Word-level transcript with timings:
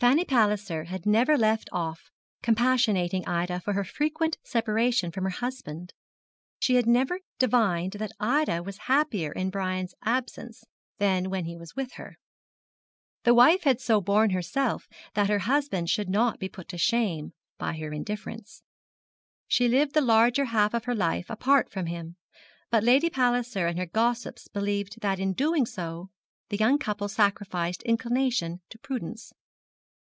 Fanny 0.00 0.24
Palliser 0.24 0.84
had 0.84 1.04
never 1.04 1.36
left 1.36 1.68
off 1.72 2.10
compassionating 2.40 3.22
Ida 3.28 3.60
for 3.60 3.74
her 3.74 3.84
frequent 3.84 4.38
separation 4.42 5.10
from 5.12 5.24
her 5.24 5.28
husband. 5.30 5.92
She 6.58 6.76
had 6.76 6.86
never 6.86 7.20
divined 7.38 7.92
that 7.98 8.12
Ida 8.18 8.62
was 8.62 8.78
happier 8.88 9.30
in 9.30 9.50
Brian's 9.50 9.94
absence 10.02 10.64
than 10.96 11.28
when 11.28 11.44
he 11.44 11.54
was 11.54 11.76
with 11.76 11.92
her. 11.96 12.16
The 13.24 13.34
wife 13.34 13.64
had 13.64 13.78
so 13.78 14.00
borne 14.00 14.30
herself 14.30 14.88
that 15.12 15.28
her 15.28 15.40
husband 15.40 15.90
should 15.90 16.08
not 16.08 16.38
be 16.38 16.48
put 16.48 16.68
to 16.70 16.78
shame 16.78 17.34
by 17.58 17.76
her 17.76 17.92
indifference. 17.92 18.62
She 19.48 19.68
lived 19.68 19.92
the 19.92 20.00
larger 20.00 20.46
half 20.46 20.72
of 20.72 20.86
her 20.86 20.94
life 20.94 21.28
apart 21.28 21.68
from 21.70 21.84
him; 21.84 22.16
but 22.70 22.82
Lady 22.82 23.10
Palliser 23.10 23.66
and 23.66 23.78
her 23.78 23.84
gossips 23.84 24.48
believed 24.48 25.02
that 25.02 25.18
in 25.20 25.32
so 25.36 25.36
doing 25.36 25.66
the 26.48 26.56
young 26.56 26.78
couple 26.78 27.06
sacrificed 27.06 27.82
inclination 27.82 28.62
to 28.70 28.78
prudence. 28.78 29.34